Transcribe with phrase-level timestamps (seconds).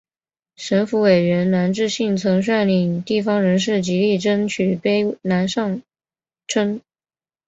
[0.55, 5.79] 省府委员南志信曾率领地方人士极力争取卑南上
[6.47, 6.81] 圳。